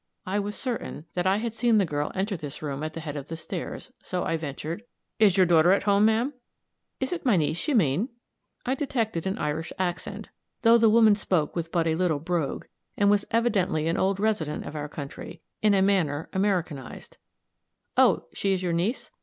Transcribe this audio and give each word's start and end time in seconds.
I 0.25 0.39
was 0.39 0.55
certain 0.55 1.05
that 1.13 1.27
I 1.27 1.37
had 1.37 1.53
seen 1.53 1.77
the 1.77 1.85
girl 1.85 2.11
enter 2.15 2.35
this 2.35 2.63
room 2.63 2.81
at 2.81 2.95
the 2.95 3.01
head 3.01 3.15
of 3.15 3.27
the 3.27 3.37
stairs, 3.37 3.91
so 4.01 4.23
I 4.23 4.35
ventured: 4.35 4.81
"Is 5.19 5.37
your 5.37 5.45
daughter 5.45 5.73
at 5.73 5.83
home, 5.83 6.05
ma'am?" 6.05 6.33
"Is 6.99 7.13
it 7.13 7.23
my 7.23 7.37
niece 7.37 7.67
you 7.67 7.75
mean?" 7.75 8.09
I 8.65 8.73
detected 8.73 9.27
an 9.27 9.37
Irish 9.37 9.71
accent, 9.77 10.29
though 10.63 10.79
the 10.79 10.89
woman 10.89 11.13
spoke 11.13 11.55
with 11.55 11.71
but 11.71 11.85
little 11.85 12.17
"brogue," 12.17 12.65
and 12.97 13.11
was 13.11 13.25
evidently 13.29 13.87
an 13.87 13.97
old 13.97 14.19
resident 14.19 14.65
of 14.65 14.75
our 14.75 14.89
country 14.89 15.39
in 15.61 15.75
a 15.75 15.83
manner 15.83 16.29
Americanized. 16.33 17.17
"Oh, 17.95 18.25
she 18.33 18.53
is 18.53 18.63
your 18.63 18.73
niece? 18.73 19.11